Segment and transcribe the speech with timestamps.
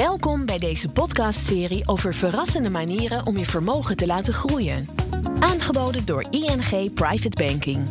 [0.00, 4.88] Welkom bij deze podcastserie over verrassende manieren om je vermogen te laten groeien.
[5.38, 7.88] Aangeboden door ING Private Banking.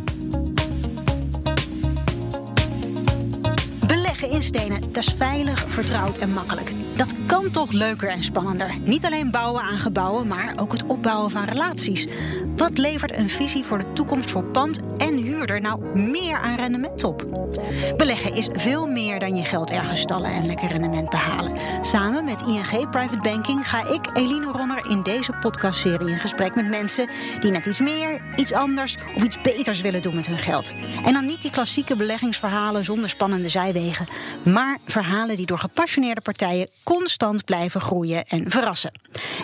[3.87, 6.71] Beleggen in stenen, dat is veilig, vertrouwd en makkelijk.
[6.95, 8.79] Dat kan toch leuker en spannender.
[8.83, 12.07] Niet alleen bouwen aan gebouwen, maar ook het opbouwen van relaties.
[12.55, 17.03] Wat levert een visie voor de toekomst voor pand en huurder nou meer aan rendement
[17.03, 17.25] op?
[17.97, 21.53] Beleggen is veel meer dan je geld ergens stallen en lekker rendement behalen.
[21.89, 26.67] Samen met ING Private Banking ga ik, Eline Ronner, in deze podcastserie in gesprek met
[26.67, 30.73] mensen die net iets meer, iets anders of iets beters willen doen met hun geld.
[31.05, 34.07] En dan niet die klassieke beleggingsverhalen zonder spannende zijwegen,
[34.45, 38.91] maar verhalen die door gepassioneerde partijen constant blijven groeien en verrassen.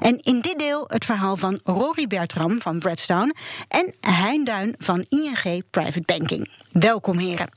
[0.02, 3.35] En in dit deel het verhaal van Rory Bertram van Bradstone
[3.68, 6.52] en Hein Duin van ING Private Banking.
[6.71, 7.49] Welkom heren.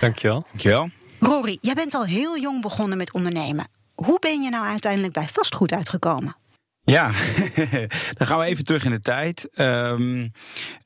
[0.00, 0.44] Dankjewel.
[0.50, 0.88] Dankjewel.
[1.20, 3.82] Rory, jij bent al heel jong begonnen met ondernemen.
[3.94, 6.36] Hoe ben je nou uiteindelijk bij vastgoed uitgekomen?
[6.84, 7.10] Ja,
[8.18, 9.48] dan gaan we even terug in de tijd.
[9.54, 10.32] Um,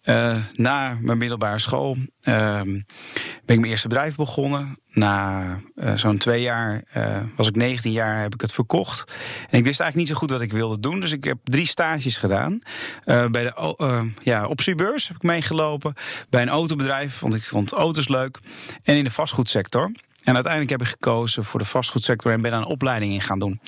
[0.04, 2.84] uh, na mijn middelbare school um,
[3.44, 4.78] ben ik mijn eerste bedrijf begonnen.
[4.92, 9.12] Na uh, zo'n twee jaar, uh, was ik 19 jaar, heb ik het verkocht.
[9.50, 11.00] En ik wist eigenlijk niet zo goed wat ik wilde doen.
[11.00, 12.62] Dus ik heb drie stages gedaan.
[13.04, 15.94] bij de ja, optiebeurs heb ik meegelopen.
[16.30, 18.38] Bij een autobedrijf, want ik vond auto's leuk.
[18.82, 19.90] En in de vastgoedsector.
[20.24, 23.38] En uiteindelijk heb ik gekozen voor de vastgoedsector en ben daar een opleiding in gaan
[23.38, 23.60] doen.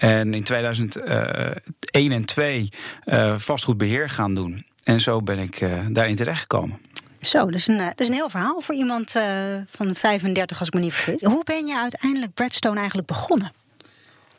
[0.00, 2.72] En in 2001 en 2
[3.04, 4.64] uh, vastgoedbeheer gaan doen.
[4.84, 6.78] En zo ben ik uh, daarin terechtgekomen.
[7.20, 9.22] Zo, dat is, een, dat is een heel verhaal voor iemand uh,
[9.66, 11.22] van 35, als ik me niet vergis.
[11.22, 13.52] Hoe ben je uiteindelijk Bradstone eigenlijk begonnen?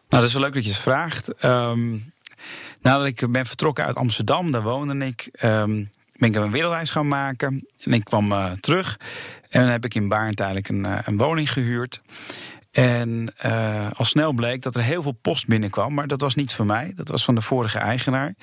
[0.10, 1.44] Nou, dat is wel leuk dat je het vraagt.
[1.44, 2.12] Um,
[2.82, 7.08] nadat ik ben vertrokken uit Amsterdam, daar woonde ik, um, ben ik een wereldreis gaan
[7.08, 7.68] maken.
[7.80, 9.00] En ik kwam uh, terug
[9.50, 12.02] en dan heb ik in Baarn tijdelijk een, een woning gehuurd.
[12.72, 15.94] En uh, al snel bleek dat er heel veel post binnenkwam.
[15.94, 16.92] Maar dat was niet van mij.
[16.96, 18.36] Dat was van de vorige eigenaar.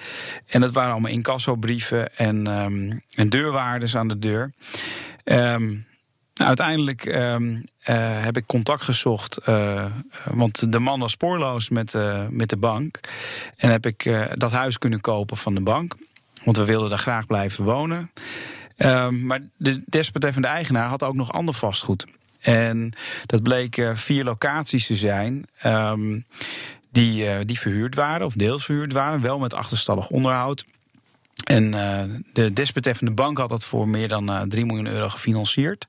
[0.47, 4.53] En dat waren allemaal incassobrieven en, um, en deurwaarders aan de deur.
[5.25, 5.87] Um,
[6.35, 7.65] uiteindelijk um, uh,
[8.25, 9.39] heb ik contact gezocht.
[9.47, 9.85] Uh,
[10.25, 11.95] want de man was spoorloos met,
[12.31, 13.01] met de bank.
[13.57, 15.95] En heb ik dat huis kunnen kopen van de bank.
[16.45, 18.11] Want we wilden daar graag blijven wonen.
[19.11, 22.07] maar de desbetreffende eigenaar had ook nog ander vastgoed.
[22.41, 22.93] En
[23.27, 25.47] dat bleek vier locaties te zijn.
[25.67, 26.25] Um,
[26.91, 30.65] die, uh, die verhuurd waren, of deels verhuurd waren, wel met achterstallig onderhoud.
[31.45, 35.87] En uh, de desbetreffende bank had dat voor meer dan uh, 3 miljoen euro gefinancierd.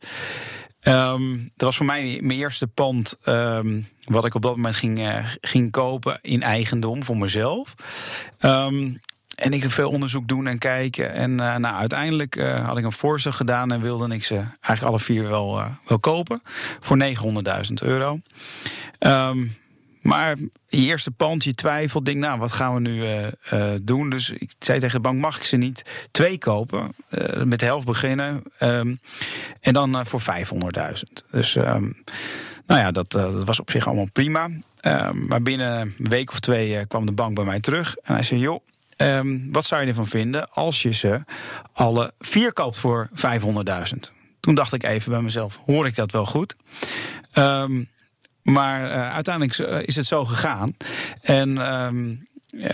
[0.83, 5.23] Um, dat was voor mij mijn eerste pand um, wat ik op dat moment ging,
[5.41, 7.75] ging kopen in eigendom voor mezelf.
[8.41, 8.99] Um,
[9.39, 11.13] en ik veel onderzoek doen en kijken.
[11.13, 14.81] En uh, nou, uiteindelijk uh, had ik een voorstel gedaan en wilde ik ze eigenlijk
[14.81, 16.41] alle vier wel, uh, wel kopen.
[16.79, 16.97] Voor
[17.69, 18.19] 900.000 euro.
[18.99, 19.57] Um,
[20.01, 23.03] maar je eerste pand, je twijfelt, denk, nou, wat gaan we nu
[23.81, 24.09] doen?
[24.09, 26.95] Dus ik zei tegen de bank, mag ik ze niet twee kopen?
[27.43, 28.43] met de helft beginnen.
[28.59, 28.99] Um,
[29.61, 31.29] en dan voor 500.000.
[31.31, 31.55] Dus...
[31.55, 32.03] Um,
[32.65, 34.49] nou ja, dat, dat, was op zich allemaal prima.
[35.13, 37.95] maar binnen een week of twee kwam de bank bij mij terug.
[37.95, 38.59] En hij zei, joh,
[39.01, 41.21] Um, wat zou je ervan vinden als je ze
[41.73, 43.15] alle vier koopt voor 500.000?
[44.39, 46.55] Toen dacht ik even bij mezelf: hoor ik dat wel goed?
[47.33, 47.89] Um,
[48.41, 49.57] maar uh, uiteindelijk
[49.87, 50.75] is het zo gegaan.
[51.21, 52.27] En um,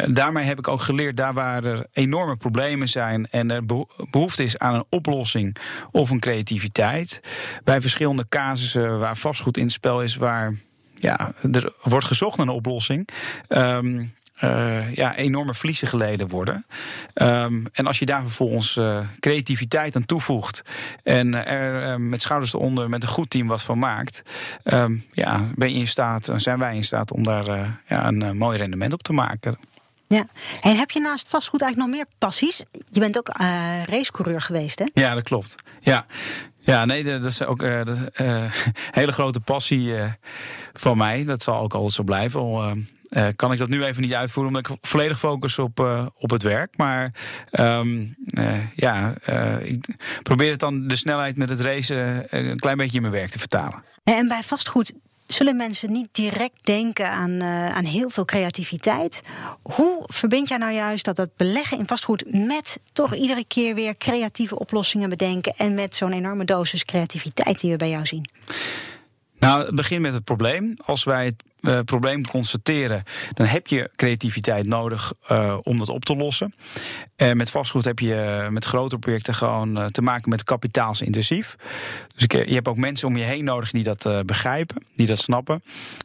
[0.07, 3.65] daarmee heb ik ook geleerd, daar waar er enorme problemen zijn en er
[4.09, 5.57] behoefte is aan een oplossing
[5.91, 7.21] of een creativiteit.
[7.63, 10.53] Bij verschillende casussen waar vastgoed in het spel is, waar
[10.95, 13.09] ja, er wordt gezocht naar een oplossing.
[14.43, 16.65] Uh, ja, enorme verliezen geleden worden.
[17.13, 20.61] Um, en als je daar vervolgens uh, creativiteit aan toevoegt
[21.03, 24.21] en er uh, met schouders eronder met een goed team wat van maakt,
[24.63, 27.45] um, ja, ben je in staat, zijn wij in staat om daar
[27.87, 29.57] ja, een mooi rendement op te maken.
[30.07, 30.27] Ja,
[30.61, 32.63] en heb je naast vastgoed eigenlijk nog meer passies?
[32.89, 33.29] Je bent ook
[33.85, 34.85] racecoureur geweest, hè?
[34.93, 35.55] Ja, dat klopt.
[35.79, 36.05] Ja,
[36.59, 38.43] ja, nee, dat is ook een uh,
[38.91, 40.05] hele grote passie uh,
[40.73, 41.25] van mij.
[41.25, 42.39] Dat zal ook altijd zo blijven.
[42.39, 42.73] Al
[43.09, 46.29] uh, kan ik dat nu even niet uitvoeren, omdat ik volledig focus op, uh, op
[46.29, 46.77] het werk.
[46.77, 47.11] Maar
[47.51, 49.15] um, uh, ja,
[49.61, 49.85] ik
[50.23, 53.39] probeer het dan de snelheid met het racen een klein beetje in mijn werk te
[53.39, 53.83] vertalen.
[54.03, 54.93] En bij vastgoed
[55.25, 59.21] zullen mensen niet direct denken aan, aan heel veel creativiteit.
[59.61, 63.97] Hoe verbind jij nou juist dat dat beleggen in vastgoed met toch iedere keer weer
[63.97, 68.29] creatieve oplossingen bedenken en met zo'n enorme dosis creativiteit die we bij jou zien?
[69.39, 70.77] Nou, het begint met het probleem.
[70.85, 73.03] Als wij het uh, probleem constateren,
[73.33, 76.53] dan heb je creativiteit nodig uh, om dat op te lossen.
[77.15, 81.55] En met vastgoed heb je met grotere projecten gewoon te maken met kapitaalsintensief.
[82.15, 85.63] Dus je hebt ook mensen om je heen nodig die dat begrijpen, die dat snappen.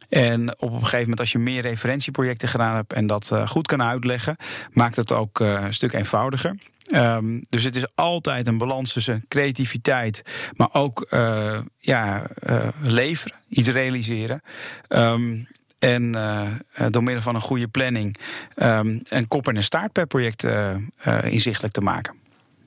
[0.09, 3.83] En op een gegeven moment, als je meer referentieprojecten gedaan hebt en dat goed kan
[3.83, 4.37] uitleggen,
[4.73, 6.55] maakt het ook een stuk eenvoudiger.
[6.95, 10.23] Um, dus het is altijd een balans tussen creativiteit,
[10.56, 11.06] maar ook
[11.79, 12.31] ja,
[12.83, 14.43] leveren, iets realiseren.
[14.89, 15.47] Um,
[15.81, 16.47] en uh,
[16.91, 18.17] door middel van een goede planning
[18.56, 20.47] um, een kop en een staart per project
[21.23, 22.15] inzichtelijk te maken.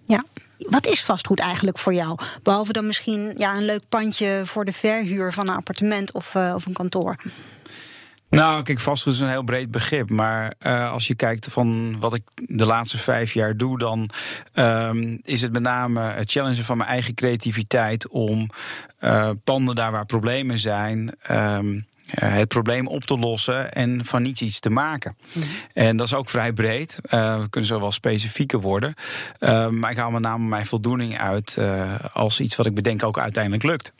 [0.05, 0.23] Ja,
[0.57, 2.17] wat is vastgoed eigenlijk voor jou?
[2.43, 6.65] Behalve dan misschien ja, een leuk pandje voor de verhuur van een appartement of, of
[6.65, 7.15] een kantoor.
[8.33, 10.09] Nou, kijk, vastgoed is een heel breed begrip.
[10.09, 14.09] Maar uh, als je kijkt van wat ik de laatste vijf jaar doe, dan
[14.53, 18.49] um, is het met name het challengen van mijn eigen creativiteit om
[18.99, 21.15] uh, panden daar waar problemen zijn.
[21.31, 21.85] Um,
[22.19, 25.17] het probleem op te lossen en van niets iets te maken.
[25.31, 25.43] Mm.
[25.73, 26.97] En dat is ook vrij breed.
[27.05, 28.93] Uh, we kunnen zo wel specifieker worden.
[29.39, 33.03] Uh, maar ik haal met name mijn voldoening uit uh, als iets wat ik bedenk
[33.03, 33.93] ook uiteindelijk lukt.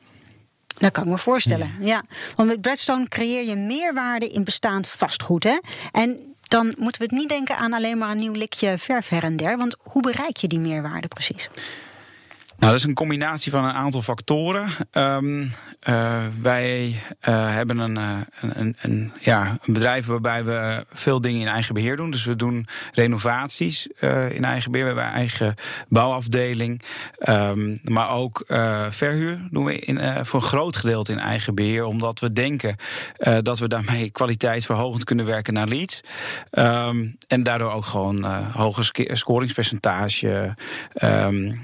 [0.78, 1.72] Dat kan ik me voorstellen.
[1.80, 2.04] Ja.
[2.36, 5.44] Want met Bradstone creëer je meerwaarde in bestaand vastgoed.
[5.44, 5.60] Hè?
[5.92, 9.24] En dan moeten we het niet denken aan alleen maar een nieuw likje verf her
[9.24, 9.58] en der.
[9.58, 11.50] Want hoe bereik je die meerwaarde precies?
[12.64, 14.70] Nou, dat is een combinatie van een aantal factoren.
[14.92, 15.52] Um,
[15.90, 16.96] uh, wij uh,
[17.54, 18.18] hebben een, uh,
[18.54, 22.12] een, een, ja, een bedrijf waarbij we veel dingen in eigen beheer doen.
[22.12, 23.88] Dus we doen renovaties
[24.30, 24.88] in eigen beheer.
[24.88, 25.56] We hebben een eigen
[25.88, 26.82] bouwafdeling.
[27.30, 28.44] Um, maar ook
[28.90, 31.86] verhuur doen we in, voor een groot gedeelte in eigen beheer.
[31.86, 32.76] Omdat we denken
[33.42, 36.04] dat we daarmee kwaliteitsverhogend kunnen werken naar leads.
[36.52, 40.56] Um, en daardoor ook gewoon hoger scoringspercentage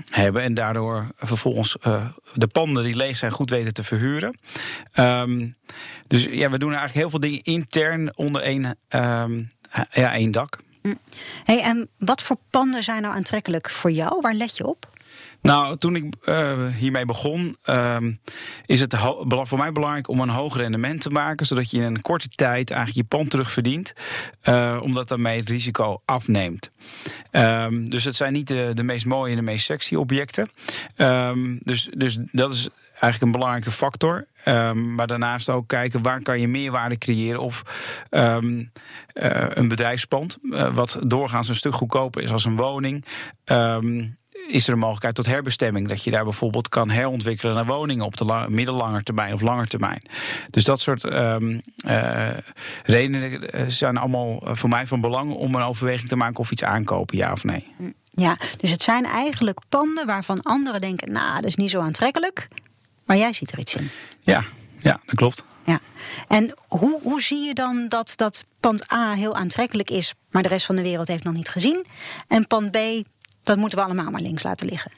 [0.10, 0.42] hebben.
[0.42, 4.38] En daardoor vervolgens uh, de panden die leeg zijn goed weten te verhuren.
[4.96, 5.56] Um,
[6.08, 9.50] dus ja, we doen eigenlijk heel veel dingen intern onder één, um,
[9.92, 10.60] ja, één dak.
[10.82, 11.00] Mm.
[11.44, 14.18] Hey, en wat voor panden zijn nou aantrekkelijk voor jou?
[14.22, 14.88] Waar let je op?
[15.42, 17.98] Nou, toen ik uh, hiermee begon, uh,
[18.66, 18.96] is het
[19.30, 22.72] voor mij belangrijk om een hoog rendement te maken, zodat je in een korte tijd
[22.72, 23.94] eigenlijk je pand terugverdient,
[24.44, 26.70] uh, omdat daarmee het risico afneemt.
[27.32, 30.50] Um, dus het zijn niet de, meest mooie en de meest sexy objecten.
[30.98, 34.28] Um, dus, dus dat is eigenlijk een belangrijke factor.
[34.74, 37.40] Maar daarnaast ook kijken waar kan je meerwaarde creëren.
[37.40, 37.64] Of
[38.12, 38.38] uh,
[39.50, 40.38] een bedrijfspand,
[40.74, 43.06] wat doorgaans een stuk goedkoper is als een woning.
[43.46, 45.88] Um, is er een mogelijkheid tot herbestemming.
[45.88, 50.02] Dat je daar bijvoorbeeld kan herontwikkelen naar woningen op de middellange termijn of lange termijn.
[50.50, 52.30] Dus dat soort um, uh,
[52.84, 56.52] redenen eh, zijn allemaal eh, voor mij van belang om een overweging te maken of
[56.52, 57.74] iets aankopen, ja of nee.
[58.12, 62.48] Ja, dus het zijn eigenlijk panden waarvan anderen denken, nou, dat is niet zo aantrekkelijk.
[63.06, 63.90] Maar jij ziet er iets in.
[64.22, 64.44] Ja,
[64.80, 65.44] ja dat klopt.
[65.66, 65.80] Ja.
[66.28, 70.50] En hoe, hoe zie je dan dat, dat pand A heel aantrekkelijk is, maar de
[70.50, 71.86] rest van de wereld heeft nog niet gezien?
[72.28, 72.78] En pand B
[73.50, 74.92] dat moeten we allemaal maar links laten liggen.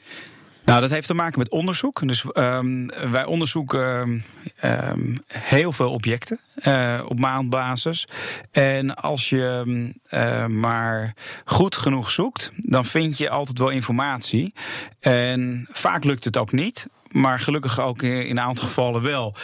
[0.64, 2.08] Nou, dat heeft te maken met onderzoek.
[2.08, 4.24] Dus um, wij onderzoeken
[4.64, 8.06] um, heel veel objecten uh, op maandbasis.
[8.50, 9.64] En als je
[10.10, 11.14] uh, maar
[11.44, 14.54] goed genoeg zoekt, dan vind je altijd wel informatie.
[15.00, 19.34] En vaak lukt het ook niet maar gelukkig ook in een aantal gevallen wel.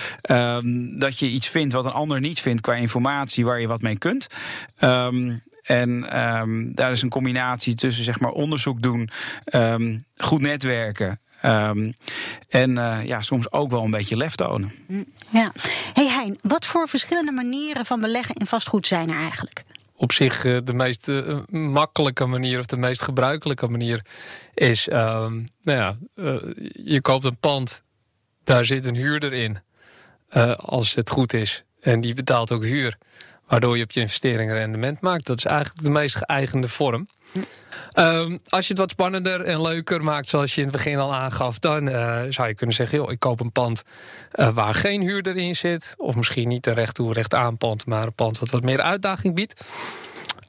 [0.99, 3.99] Dat je iets vindt wat een ander niet vindt qua informatie waar je wat mee
[3.99, 4.27] kunt.
[4.81, 9.11] Um, en um, daar is een combinatie tussen zeg maar onderzoek doen,
[9.55, 11.21] um, goed netwerken.
[11.45, 11.95] Um,
[12.49, 14.73] en uh, ja, soms ook wel een beetje lef tonen.
[15.31, 15.53] Ja.
[15.93, 19.65] Hey Hein, wat voor verschillende manieren van beleggen in vastgoed zijn er eigenlijk?
[19.97, 24.05] Op zich uh, de meest uh, makkelijke manier of de meest gebruikelijke manier
[24.55, 25.97] is: nou ja,
[26.85, 27.83] je koopt een pand,
[28.45, 29.59] daar zit een huurder in,
[30.57, 31.65] als het goed is.
[31.81, 32.99] En die betaalt ook huur
[33.49, 35.27] waardoor je op je investering rendement maakt.
[35.27, 37.09] Dat is eigenlijk de meest geëigende vorm.
[37.99, 41.15] Um, als je het wat spannender en leuker maakt, zoals je in het begin al
[41.15, 43.83] aangaf, dan uh, zou je kunnen zeggen: joh, ik koop een pand
[44.35, 45.95] uh, waar geen huurder in zit.
[45.97, 48.81] Of misschien niet een recht toe, recht aan pand, maar een pand wat wat meer
[48.81, 49.65] uitdaging biedt.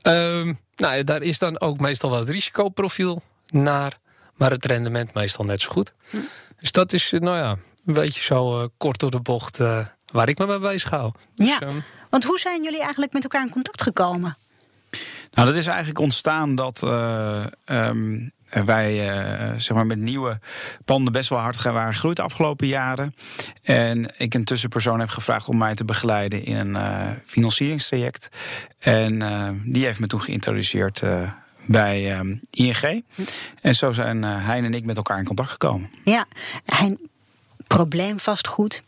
[0.04, 3.98] Um, nou, daar is dan ook meestal wel het risicoprofiel naar,
[4.36, 5.94] maar het rendement meestal net zo goed.
[6.60, 9.60] Dus dat is, nou ja, een beetje zo uh, kort door de bocht
[10.12, 11.12] waar ik me mee bezig hou.
[11.36, 14.38] Ja, dus, um, want hoe zijn jullie eigenlijk met elkaar in contact gekomen?
[15.32, 20.40] Nou, dat is eigenlijk ontstaan dat uh, um, wij uh, zeg maar met nieuwe
[20.86, 23.16] panden best wel hard waren gegroeid de afgelopen jaren.
[23.62, 28.30] En ik een tussenpersoon heb gevraagd om mij te begeleiden in een uh, financieringstraject.
[28.80, 29.20] En
[29.66, 31.02] die heeft me toen geïntroduceerd
[31.66, 33.04] bij um, ING.
[33.62, 35.90] En zo zijn Hein en ik met elkaar in contact gekomen.
[36.04, 36.26] Ja,
[36.66, 37.00] Hein,
[37.68, 38.82] probleem vastgoed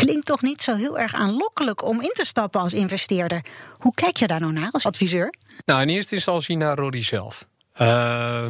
[0.00, 3.44] klinkt toch niet zo heel erg aanlokkelijk om in te stappen als investeerder.
[3.76, 5.34] Hoe kijk je daar nou naar als adviseur?
[5.64, 7.46] Nou, in eerste instantie naar Roddy zelf.
[7.80, 8.46] Uh,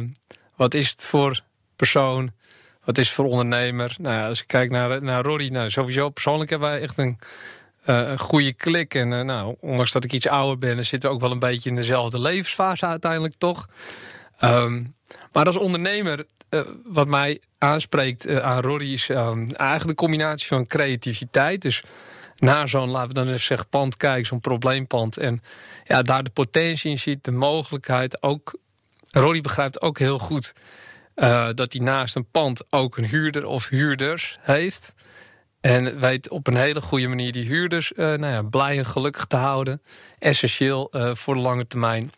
[0.55, 1.41] wat is het voor
[1.75, 2.31] persoon?
[2.83, 3.95] Wat is het voor ondernemer?
[3.99, 7.19] Nou als ik kijk naar, naar Roddy, nou, sowieso persoonlijk hebben wij echt een,
[7.83, 8.93] een goede klik.
[8.93, 11.69] En uh, nou, ondanks dat ik iets ouder ben, zitten we ook wel een beetje
[11.69, 13.67] in dezelfde levensfase uiteindelijk toch.
[14.43, 14.95] Um,
[15.31, 20.67] maar als ondernemer, uh, wat mij aanspreekt aan Roddy is um, eigenlijk de combinatie van
[20.67, 21.61] creativiteit.
[21.61, 21.83] Dus
[22.37, 25.17] naar zo'n, laten we dan even zeggen, pand kijken, zo'n probleempand.
[25.17, 25.41] En
[25.83, 28.23] ja, daar de potentie in ziet, de mogelijkheid.
[28.23, 28.57] Ook,
[29.11, 30.53] Roddy begrijpt ook heel goed
[31.15, 34.93] uh, dat hij naast een pand ook een huurder of huurders heeft.
[35.59, 39.35] En weet op een hele goede manier die huurders nou ja, blij en gelukkig te
[39.35, 39.81] houden.
[40.19, 42.11] Essentieel voor de lange termijn.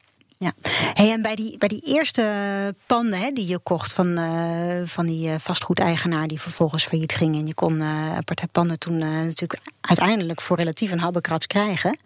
[0.43, 0.53] Ja,
[0.93, 5.05] hey, en bij die, bij die eerste panden hè, die je kocht van, uh, van
[5.05, 7.35] die vastgoedeigenaar die vervolgens failliet ging.
[7.35, 8.17] En je kon uh,
[8.51, 11.97] panden toen natuurlijk uiteindelijk voor relatief een habbekrats krijgen.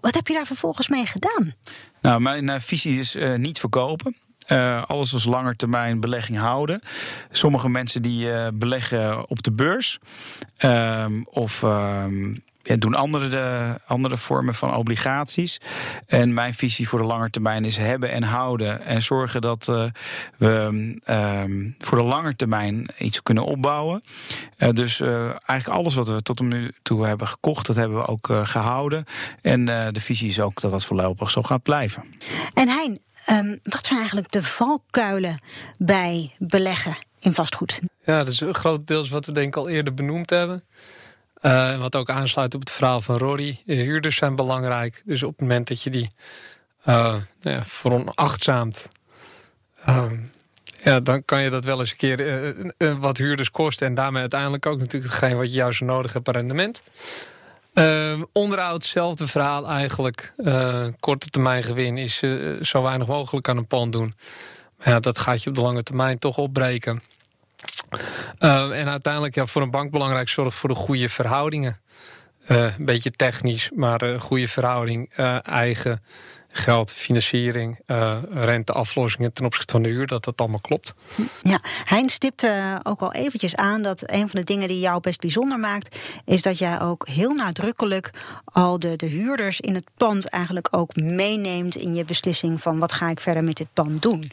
[0.00, 1.54] wat heb je daar vervolgens mee gedaan?
[2.00, 4.16] Nou, mijn visie is niet verkopen.
[4.52, 6.80] Uh, alles als langetermijn belegging houden.
[7.30, 9.98] Sommige mensen die beleggen op de beurs.
[10.64, 12.34] Uh, of ehm,
[12.66, 15.60] ja, doen andere, de, andere vormen van obligaties.
[16.06, 18.84] En mijn visie voor de lange termijn is hebben en houden.
[18.84, 19.84] En zorgen dat uh,
[20.36, 20.48] we
[21.10, 24.02] um, voor de lange termijn iets kunnen opbouwen.
[24.58, 28.06] Uh, dus uh, eigenlijk alles wat we tot nu toe hebben gekocht, dat hebben we
[28.06, 29.04] ook gehouden.
[29.42, 32.04] En de visie is ook dat dat voorlopig zo gaat blijven.
[32.54, 35.38] En Hein, um, wat zijn eigenlijk de valkuilen
[35.78, 37.80] bij beleggen in vastgoed?
[38.04, 40.64] Ja, dat is een groot deel wat we denk ik al eerder benoemd hebben.
[41.46, 43.62] Uh, wat ook aansluit op het verhaal van Rory.
[43.64, 45.02] De huurders zijn belangrijk.
[45.04, 46.10] Dus op het moment dat je die
[46.86, 48.88] uh, ja, veronachtzaamt...
[49.88, 50.10] Uh,
[50.82, 52.20] ja, dan kan je dat wel eens een keer
[52.78, 53.86] uh, wat huurders kosten...
[53.86, 56.82] en daarmee uiteindelijk ook natuurlijk hetgeen wat je juist nodig hebt per rendement.
[57.74, 60.32] Uh, onderhoud, hetzelfde verhaal eigenlijk.
[61.00, 62.22] Korte termijn gewin is
[62.60, 64.14] zo weinig mogelijk aan een pand doen.
[64.78, 67.02] Maar ja, dat gaat je op de lange termijn toch opbreken.
[68.38, 71.80] Uh, en uiteindelijk ja, voor een bank belangrijk zorg voor de goede verhoudingen.
[72.48, 75.12] Uh, een beetje technisch, maar een goede verhouding.
[75.42, 76.02] Eigen
[76.56, 80.94] geld, financiering, uh, renteaflossingen ten opzichte van de huur, dat dat allemaal klopt.
[81.42, 85.20] Ja, Hein stipte ook al eventjes aan dat een van de dingen die jou best
[85.20, 88.10] bijzonder maakt, is dat jij ook heel nadrukkelijk
[88.44, 92.92] al de, de huurders in het pand eigenlijk ook meeneemt in je beslissing van wat
[92.92, 94.30] ga ik verder met dit pand doen.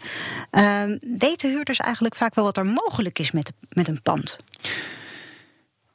[0.51, 0.82] Uh,
[1.18, 4.38] weten huurders eigenlijk vaak wel wat er mogelijk is met, met een pand?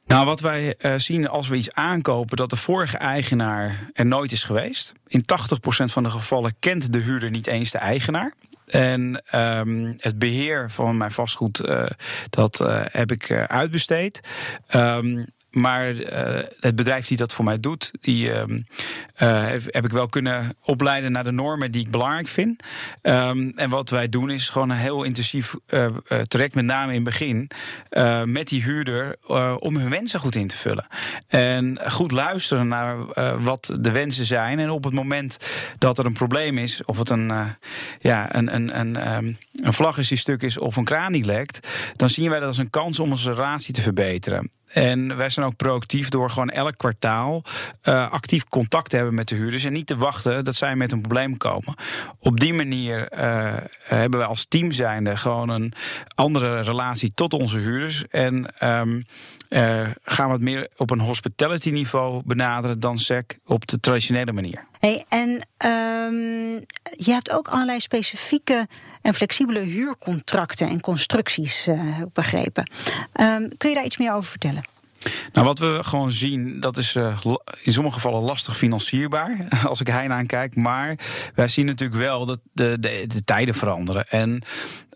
[0.09, 4.31] Nou, wat wij uh, zien als we iets aankopen dat de vorige eigenaar er nooit
[4.31, 4.93] is geweest.
[5.07, 5.25] In 80%
[5.67, 8.33] van de gevallen kent de huurder niet eens de eigenaar.
[8.65, 11.85] En um, het beheer van mijn vastgoed, uh,
[12.29, 14.19] dat uh, heb ik uitbesteed.
[14.75, 15.85] Um, maar
[16.59, 18.43] het bedrijf die dat voor mij doet, die uh,
[19.23, 22.63] uh, heb, ik wel kunnen opleiden naar de normen die ik belangrijk vind.
[23.01, 25.85] Um, en wat wij doen is gewoon een heel intensief uh,
[26.29, 27.49] met name in het begin,
[28.25, 29.15] met die huurder
[29.59, 30.87] om hun wensen goed in te vullen.
[31.27, 32.97] En goed luisteren naar
[33.43, 34.59] wat de wensen zijn.
[34.59, 35.37] En op het moment
[35.77, 37.31] dat er een probleem is, of het een,
[37.99, 41.25] ja, een, een, een, um, een vlag is die stuk is of een kraan die
[41.25, 44.51] lekt, dan zien wij dat als een kans om onze relatie te verbeteren.
[44.69, 47.43] En wij zijn ook proactief door gewoon elk kwartaal
[48.09, 49.63] actief contact te hebben met de huurders.
[49.63, 51.73] En niet te wachten dat zij met een probleem komen.
[52.19, 55.73] Op die manier uh, hebben wij als team zijnde gewoon een
[56.15, 58.03] andere relatie tot onze huurders.
[58.09, 59.05] En um,
[59.49, 64.31] uh, gaan we het meer op een hospitality niveau benaderen dan SEC op de traditionele
[64.31, 64.63] manier.
[64.79, 66.65] Hey, en um,
[66.97, 68.67] je hebt ook allerlei specifieke
[69.01, 72.71] en flexibele huurcontracten en constructies uh, begrepen.
[73.21, 74.63] Um, kun je daar iets meer over vertellen?
[75.33, 77.19] Nou, wat we gewoon zien, dat is uh,
[77.63, 79.47] in sommige gevallen lastig financierbaar.
[79.67, 80.55] Als ik Hein aankijk.
[80.55, 80.95] Maar
[81.35, 84.07] wij zien natuurlijk wel dat de, de, de tijden veranderen.
[84.07, 84.41] En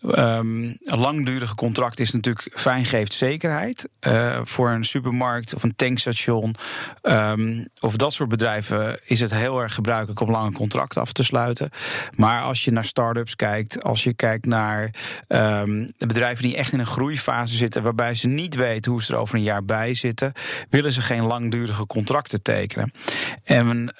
[0.07, 3.89] Um, een langdurige contract is natuurlijk fijn, geeft zekerheid.
[4.07, 6.55] Uh, voor een supermarkt of een tankstation
[7.01, 11.23] um, of dat soort bedrijven is het heel erg gebruikelijk om lange contracten af te
[11.23, 11.69] sluiten.
[12.15, 14.83] Maar als je naar start-ups kijkt, als je kijkt naar
[15.27, 19.13] um, de bedrijven die echt in een groeifase zitten, waarbij ze niet weten hoe ze
[19.13, 20.33] er over een jaar bij zitten,
[20.69, 22.91] willen ze geen langdurige contracten tekenen.
[23.43, 23.93] En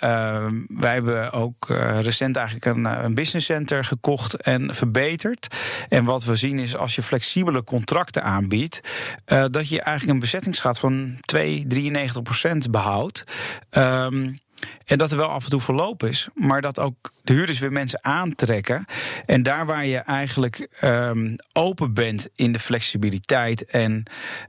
[0.68, 5.48] wij hebben ook uh, recent eigenlijk een, een business center gekocht en verbeterd.
[5.94, 8.82] En wat we zien is als je flexibele contracten aanbiedt,
[9.28, 13.24] uh, dat je eigenlijk een bezettingsgraad van 2, 93 procent behoudt.
[13.72, 14.38] Um,
[14.86, 17.72] en dat er wel af en toe verloop is, maar dat ook de huurders weer
[17.72, 18.86] mensen aantrekken.
[19.26, 24.04] En daar waar je eigenlijk um, open bent in de flexibiliteit en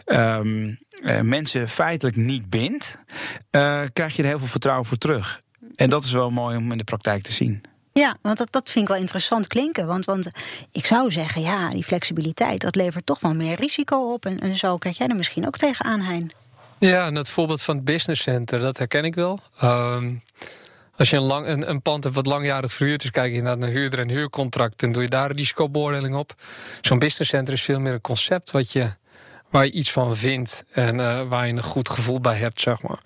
[0.07, 2.99] um, uh, mensen feitelijk niet bindt,
[3.51, 5.43] uh, krijg je er heel veel vertrouwen voor terug.
[5.77, 7.63] En dat is wel mooi om in de praktijk te zien.
[8.01, 9.87] Ja, want dat, dat vind ik wel interessant klinken.
[9.87, 10.29] Want, want
[10.73, 14.27] ik zou zeggen, ja, die flexibiliteit, dat levert toch wel meer risico op.
[14.27, 16.33] En, zo kijk jij er misschien ook tegenaan, Hein.
[16.79, 19.41] Ja, en het voorbeeld van het business center, dat herken ik wel.
[19.63, 20.23] Um,
[20.97, 23.57] als je een, lang, een, een, pand hebt wat langjarig verhuurd is, kijk je naar
[23.57, 26.35] een huurder en huurcontract en doe je daar een risicobeoordeling op.
[26.81, 28.91] Zo'n business center is veel meer een concept wat je
[29.55, 32.83] waar je iets van vindt en uh, waar je een goed gevoel bij hebt, zeg
[32.83, 32.99] maar.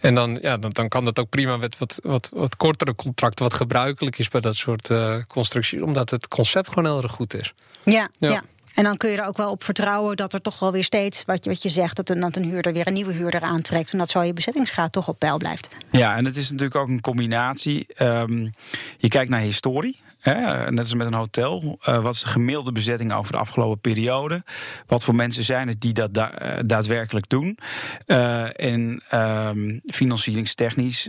[0.00, 3.44] En dan, ja, dan, dan kan dat ook prima met wat, wat, wat kortere contracten,
[3.44, 7.34] wat gebruikelijk is bij dat soort uh, constructies, omdat het concept gewoon heel erg goed
[7.34, 7.54] is.
[7.84, 8.08] ja.
[8.18, 8.28] ja.
[8.28, 8.42] ja.
[8.76, 11.24] En dan kun je er ook wel op vertrouwen dat er toch wel weer steeds,
[11.24, 13.92] wat je, wat je zegt, dat een, dat een huurder weer een nieuwe huurder aantrekt.
[13.92, 15.68] En dat zo je bezettingsgraad toch op peil blijft.
[15.90, 17.86] Ja, en het is natuurlijk ook een combinatie.
[17.98, 18.54] Um,
[18.96, 20.00] je kijkt naar historie.
[20.20, 21.78] Hè, net als met een hotel.
[21.88, 24.44] Uh, wat is de gemiddelde bezetting over de afgelopen periode?
[24.86, 27.58] Wat voor mensen zijn het die dat da uh, daadwerkelijk doen?
[28.06, 31.08] Uh, en um, financieringstechnisch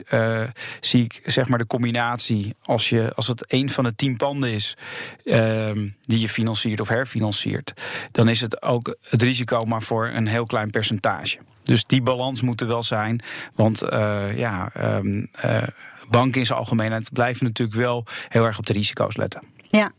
[0.79, 2.55] zie ik zeg maar de combinatie.
[2.63, 4.77] Als, je, als het een van de tien panden is
[5.25, 7.56] ehm, die je financiert of herfinanciert,
[8.11, 11.37] dan is het ook het risico maar voor een heel klein percentage.
[11.63, 13.21] Dus die balans moet er wel zijn.
[13.55, 13.79] Want
[14.35, 14.71] ja.
[14.75, 15.29] Um,
[16.09, 19.43] banken in zijn algemeenheid blijven natuurlijk wel heel erg op de risico's letten.
[19.69, 19.91] Ja.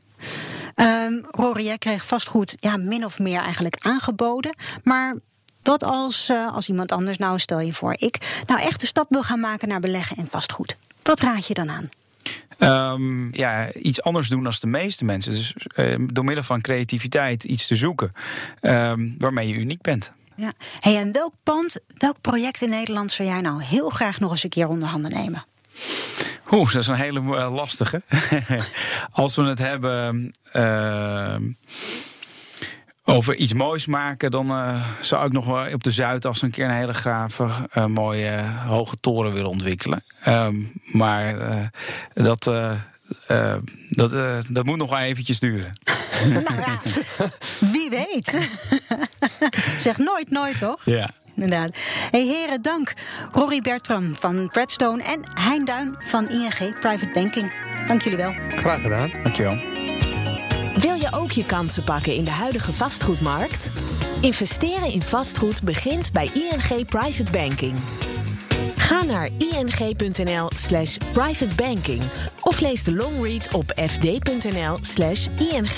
[0.76, 4.54] Um, Rory, jij kreeg vastgoed ja, min of meer eigenlijk aangeboden.
[4.84, 5.16] Maar
[5.62, 9.06] wat als, uh, als iemand anders, nou stel je voor, ik nou echt de stap
[9.08, 10.76] wil gaan maken naar beleggen in vastgoed.
[11.02, 11.88] Wat raad je dan aan?
[12.58, 15.32] Um, ja, iets anders doen dan de meeste mensen.
[15.32, 18.10] Dus uh, door middel van creativiteit iets te zoeken
[18.62, 20.12] um, waarmee je uniek bent.
[20.36, 20.52] Ja.
[20.78, 24.44] Hey, en welk pand, welk project in Nederland zou jij nou heel graag nog eens
[24.44, 25.44] een keer onder handen nemen?
[26.50, 28.02] Oeh, dat is een hele uh, lastige.
[29.10, 31.36] Als we het hebben uh,
[33.08, 36.64] over iets moois maken, dan uh, zou ik nog wel op de Zuidas een keer
[36.64, 37.48] een hele grave,
[37.86, 40.02] mooie hoge toren willen ontwikkelen.
[40.22, 41.36] Ehm, maar
[42.14, 42.50] dat,
[43.88, 44.10] dat,
[44.48, 45.72] dat moet nog wel eventjes duren.
[46.32, 46.78] nou ja,
[47.72, 48.48] wie weet.
[49.78, 50.80] zeg nooit, nooit toch?
[50.84, 51.10] Ja
[51.40, 51.76] inderdaad.
[52.10, 52.92] Hey, heren, dank.
[53.32, 57.52] Rory Bertram van Redstone en Hein Duin van ING Private Banking.
[57.86, 58.32] Dank jullie wel.
[58.48, 59.10] Graag gedaan.
[59.22, 59.77] Dankjewel.
[60.78, 63.72] Wil je ook je kansen pakken in de huidige vastgoedmarkt?
[64.20, 67.76] Investeren in vastgoed begint bij ING Private Banking.
[68.76, 72.02] Ga naar ing.nl slash privatebanking
[72.40, 75.68] of lees de longread op fd.nl slash ing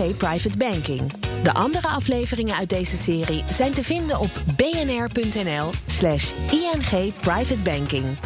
[1.42, 8.18] De andere afleveringen uit deze serie zijn te vinden op bnr.nl slash ing privatebanking.